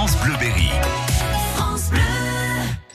[0.00, 0.70] France Bleu Berry.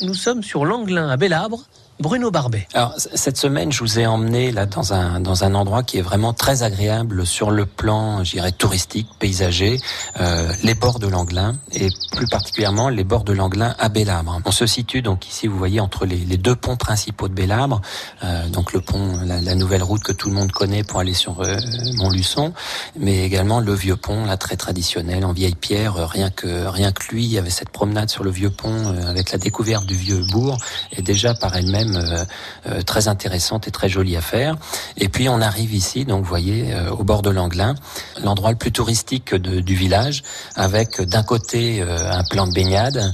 [0.01, 1.65] Nous sommes sur l'Anglin à Belabre
[1.99, 2.67] Bruno Barbet.
[2.73, 6.01] Alors cette semaine, je vous ai emmené là dans un dans un endroit qui est
[6.01, 9.79] vraiment très agréable sur le plan, j'irais touristique, paysager,
[10.19, 14.41] euh, les bords de l'Anglin et plus particulièrement les bords de l'Anglin à Bélabre.
[14.43, 17.81] On se situe donc ici, vous voyez, entre les, les deux ponts principaux de Bélabre,
[18.23, 21.41] euh, donc le pont, la, nouvelle route que tout le monde connaît pour aller sur
[21.41, 21.55] euh,
[21.95, 22.53] Montluçon,
[22.99, 26.09] mais également le vieux pont, là très traditionnel en vieille pierre.
[26.09, 29.09] rien que rien que lui, il y avait cette promenade sur le vieux pont euh,
[29.09, 30.57] avec la découverte du vieux bourg
[30.91, 32.25] et déjà par elle-même euh,
[32.67, 34.55] euh, très intéressante et très jolie à faire.
[34.97, 37.75] Et puis on arrive ici, donc vous voyez, euh, au bord de l'Anglin,
[38.23, 40.23] l'endroit le plus touristique du village,
[40.55, 43.11] avec d'un côté un plan de baignade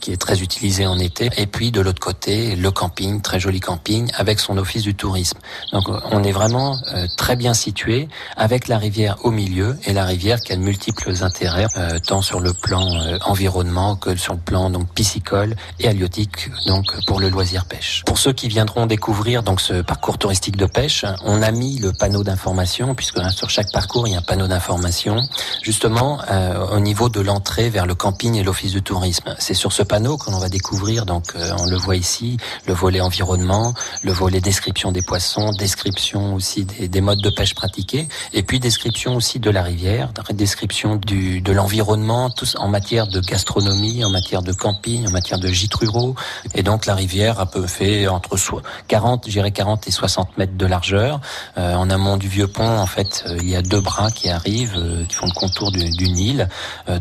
[0.00, 1.30] qui est très utilisé en été.
[1.36, 5.38] Et puis de l'autre côté, le camping, très joli camping, avec son office du tourisme.
[5.72, 10.04] Donc on est vraiment euh, très bien situé, avec la rivière au milieu, et la
[10.04, 14.34] rivière qui a de multiples intérêts, euh, tant sur le plan euh, environnement que sur
[14.34, 18.02] le plan donc piscicole et halieutique, donc pour le loisir pêche.
[18.06, 21.92] Pour ceux qui viendront découvrir donc ce parcours touristique de pêche, on a mis le
[21.92, 25.20] panneau d'information, puisque hein, sur chaque parcours il y a un panneau d'information,
[25.62, 26.18] justement
[26.72, 29.34] au niveau de l'entrée vers le camping et l'office du tourisme.
[29.38, 31.06] C'est sur ce panneau que l'on va découvrir.
[31.06, 32.36] Donc, euh, on le voit ici,
[32.66, 38.06] le volet environnement, le volet description des poissons, description aussi des, modes de pêche pratiqués,
[38.32, 43.20] et puis description aussi de la rivière, description du, de l'environnement, tous en matière de
[43.20, 46.14] gastronomie, en matière de camping, en matière de gîtes ruraux.
[46.54, 48.36] Et donc, la rivière a peu fait entre
[48.88, 51.20] 40, j'irais 40 et 60 mètres de largeur.
[51.56, 54.28] Euh, en amont du vieux pont, en fait, euh, il y a deux bras qui
[54.28, 56.48] arrivent, qui font le contour du, du Nil,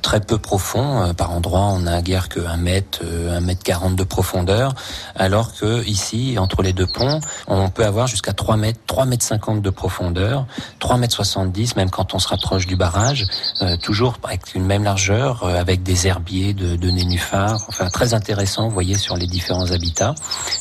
[0.01, 1.13] très peu profond.
[1.15, 4.73] par endroits, on a guère que un mètre 1 mètre 40 de profondeur,
[5.15, 9.23] alors que ici, entre les deux ponts, on peut avoir jusqu'à 3 mètres, 3 mètres
[9.25, 10.45] 50 de profondeur,
[10.79, 13.25] 3 mètres 70, même quand on se rapproche du barrage,
[13.61, 18.13] euh, toujours avec une même largeur, euh, avec des herbiers de, de, nénuphars, enfin très
[18.13, 20.15] intéressant, vous voyez, sur les différents habitats.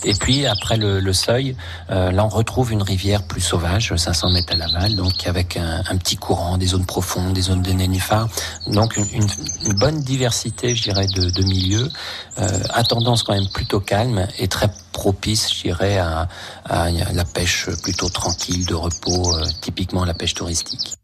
[0.05, 1.57] Et puis après le, le seuil,
[1.91, 5.97] euh, là on retrouve une rivière plus sauvage, 500 mètres à l'aval, donc avec un,
[5.97, 8.29] petit courant, des zones profondes, des zones de nénuphars,
[8.67, 9.29] donc une, une,
[9.67, 11.67] une bonne diversité, je dirais, de, de milieux.
[11.87, 11.91] euh,
[12.37, 16.29] à tendance quand même plutôt calme et très propice, je dirais, à,
[16.69, 20.97] la pêche plutôt tranquille, de repos, euh, typiquement la pêche touristique.